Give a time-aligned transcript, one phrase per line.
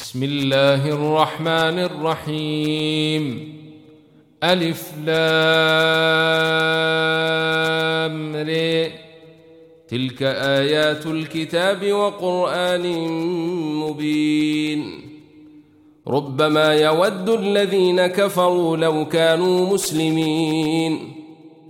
[0.00, 3.54] بسم الله الرحمن الرحيم.
[4.44, 5.16] ألف لام
[8.36, 8.88] ر.
[9.88, 13.08] تلك آيات الكتاب وقرآن
[13.80, 14.84] مبين.
[16.08, 21.12] ربما يود الذين كفروا لو كانوا مسلمين.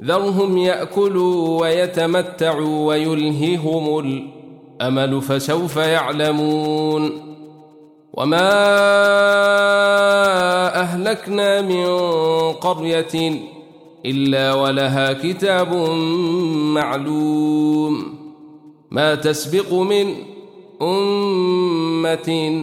[0.03, 7.26] ذرهم يأكلوا ويتمتعوا ويلههم الأمل فسوف يعلمون.
[8.17, 8.53] وما
[10.81, 11.87] أهلكنا من
[12.53, 13.41] قرية
[14.07, 15.75] إلا ولها كتاب
[16.75, 18.15] معلوم
[18.91, 20.15] ما تسبق من
[20.83, 22.63] أمة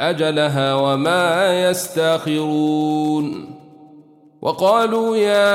[0.00, 3.46] أجلها وما يستاخرون
[4.42, 5.50] وقالوا يا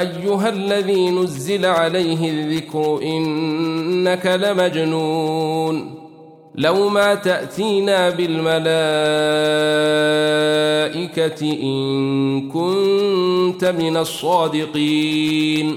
[0.00, 5.99] أيها الذي نزل عليه الذكر إنك لمجنون
[6.60, 8.60] لو ما تأتينا بالملائكة
[11.62, 15.76] إن كنت من الصادقين.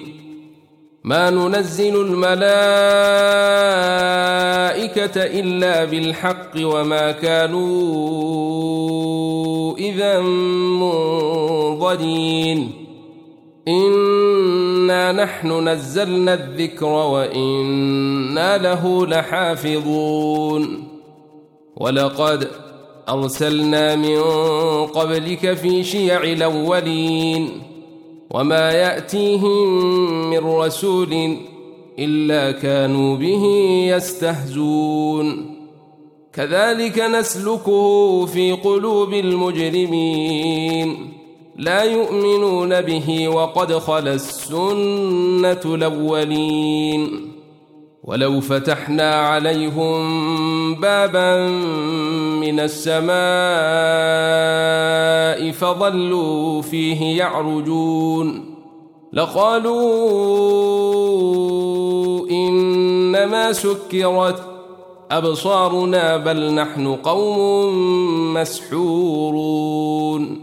[1.03, 2.33] ما ننزل الملائكة
[5.39, 7.67] إلا بالحق وما كانوا
[9.77, 10.19] إذا
[11.79, 12.71] منظرين.
[14.93, 20.83] إنا نحن نزلنا الذكر وإنا له لحافظون
[21.77, 22.47] ولقد
[23.09, 24.19] أرسلنا من
[24.85, 27.49] قبلك في شيع الأولين
[28.31, 29.79] وما يأتيهم
[30.29, 31.37] من رسول
[31.99, 33.43] إلا كانوا به
[33.95, 35.55] يستهزون
[36.33, 41.13] كذلك نسلكه في قلوب المجرمين
[41.57, 47.31] لا يؤمنون به وقد خلا السنة الأولين.
[48.03, 49.95] ولو فتحنا عليهم
[50.75, 51.47] بابا
[52.39, 53.13] من السماء
[55.51, 58.45] فظلوا فيه يعرجون.
[59.13, 59.73] لقالوا
[62.29, 64.43] إنما سكرت
[65.11, 70.42] أبصارنا بل نحن قوم مسحورون.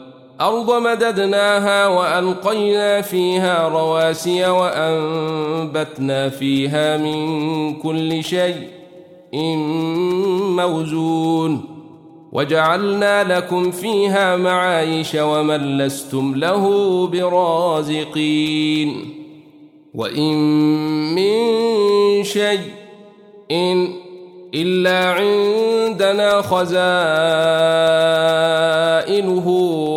[0.41, 8.67] الأرض مددناها وألقينا فيها رواسي وأنبتنا فيها من كل شيء
[10.57, 11.61] موزون
[12.31, 18.95] وجعلنا لكم فيها معايش ومن لستم له برازقين
[19.93, 20.33] وإن
[21.15, 22.71] من شيء
[23.51, 24.00] إن
[24.55, 26.67] إلا عندنا خزائنه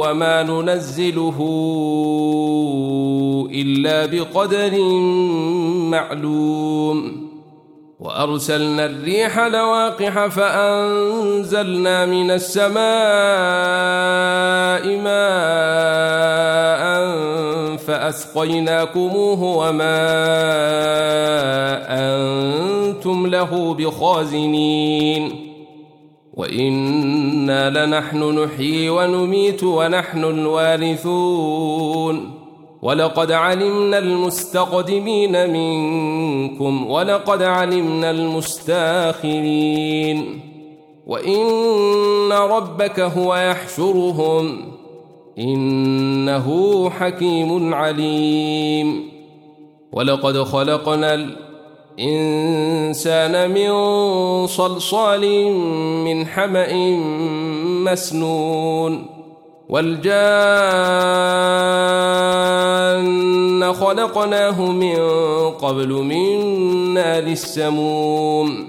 [0.01, 1.39] وما ننزله
[3.55, 4.81] إلا بقدر
[5.91, 7.25] معلوم.
[8.01, 12.75] وأرسلنا الريح لواقح فأنزلنا من السماء
[14.97, 16.85] ماء
[17.77, 20.05] فأسقيناكموه وما
[22.95, 25.31] أنتم له بخازنين
[26.35, 31.65] وإنا لنحن نحيي ونميت ونحن الوارثون
[32.83, 39.61] ولقد علمنا المستقدمين منكم ولقد علمنا المستاخرين
[41.07, 44.73] وإن ربك هو يحشرهم
[45.39, 49.11] إنه حكيم عليم
[49.93, 51.15] ولقد خلقنا
[51.99, 53.71] الإنسان من
[54.47, 55.51] صلصال
[56.05, 56.73] من حمأ
[57.85, 59.07] مسنون
[59.69, 60.15] والجان
[63.73, 64.97] خلقناه من
[65.51, 66.45] قبل من
[66.95, 68.69] نار السموم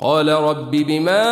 [0.00, 1.24] قال رب بما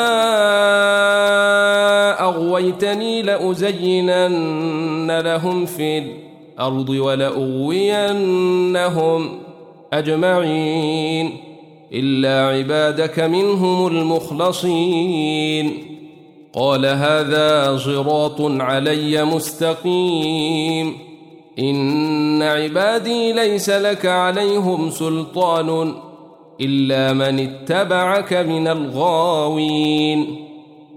[2.20, 7.78] أغويتني لأزينن لهم في الأرض ولأغوينهم
[9.92, 11.36] أجمعين
[11.92, 15.72] إلا عبادك منهم المخلصين.
[16.54, 20.92] قال هذا صراط علي مستقيم.
[21.58, 25.94] إن عبادي ليس لك عليهم سلطان
[26.60, 30.46] إلا من اتبعك من الغاوين.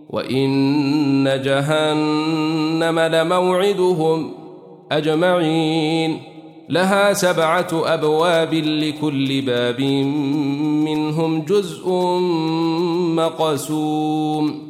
[0.09, 4.33] وإن جهنم لموعدهم
[4.91, 6.17] أجمعين.
[6.69, 9.81] لها سبعة أبواب لكل باب
[10.85, 11.89] منهم جزء
[13.15, 14.69] مقسوم.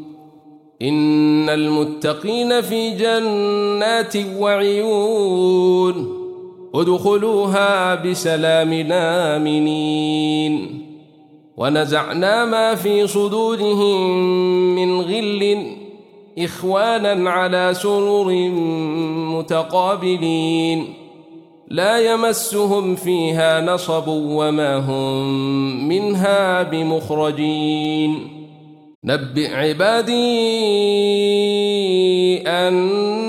[0.81, 6.19] إن المتقين في جنات وعيون.
[6.75, 10.86] ادخلوها بسلام آمنين.
[11.57, 14.10] ونزعنا ما في صدورهم
[14.75, 15.75] من غل
[16.39, 18.31] إخوانا على سرر
[19.38, 20.94] متقابلين.
[21.68, 28.39] لا يمسهم فيها نصب وما هم منها بمخرجين.
[29.04, 30.13] نبئ عبادي
[32.48, 33.29] أني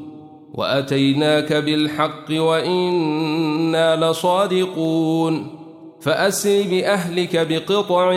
[0.53, 5.61] وأتيناك بالحق وإنا لصادقون.
[6.01, 8.11] فأسر بأهلك بقطع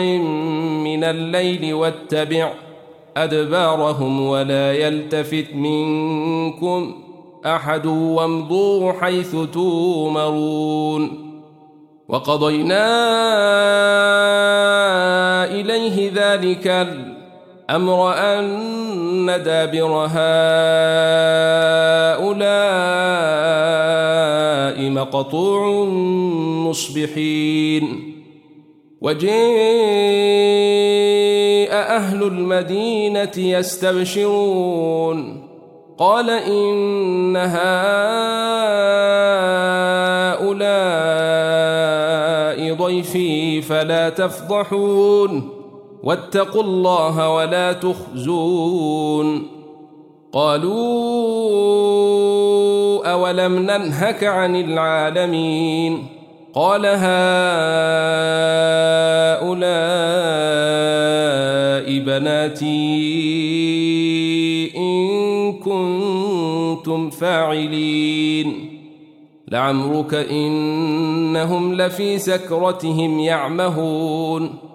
[0.83, 2.53] من الليل واتبع
[3.17, 6.95] أدبارهم ولا يلتفت منكم
[7.45, 11.25] أحد وامضوا حيث تومرون
[12.09, 12.85] وقضينا
[15.45, 16.67] إليه ذلك
[17.69, 20.15] الأمر أن دابر هؤلاء
[24.89, 25.85] مقطوع
[26.69, 28.13] مصبحين
[29.01, 29.35] وجاء
[31.73, 34.67] أهل المدينة يستبشرون
[35.97, 37.65] قال إن هؤلاء
[42.73, 45.54] ضيفي فلا تفضحون
[46.05, 49.47] واتقوا الله ولا تخزون.
[50.33, 50.75] قالوا
[53.11, 56.07] أولم ننهك عن العالمين؟
[56.53, 56.95] قال هؤلاء
[61.99, 62.67] بناتي
[64.77, 68.79] إن كنتم فاعلين.
[69.47, 74.74] لعمرك إنهم لفي سكرتهم يعمهون.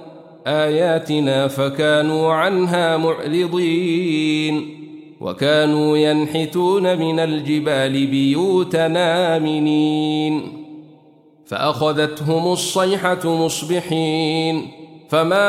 [0.47, 4.77] آياتنا فكانوا عنها معرضين
[5.21, 8.93] وكانوا ينحتون من الجبال بيوتا
[9.37, 10.61] آمنين
[11.45, 14.71] فأخذتهم الصيحة مصبحين
[15.09, 15.47] فما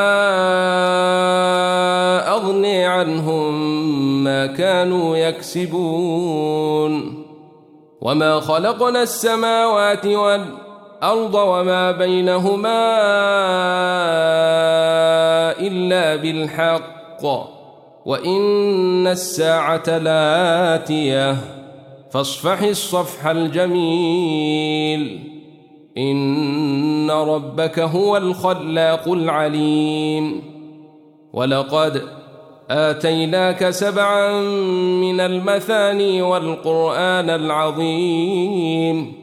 [2.35, 3.53] أغني عنهم
[4.23, 6.93] ما كانوا يكسبون
[8.01, 10.62] وما خلقنا السماوات والأرض
[11.35, 12.91] وما بينهما
[15.59, 17.25] إلا بالحق
[18.05, 21.37] وإن الساعة لآتية.
[22.11, 25.19] فاصفح الصفح الجميل.
[25.97, 30.41] إن ربك هو الخلاق العليم.
[31.33, 32.01] ولقد
[32.69, 34.41] آتيناك سبعا
[35.01, 39.22] من المثاني والقرآن العظيم.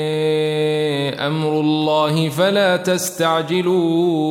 [1.13, 4.21] أمر الله فلا تستعجلوه.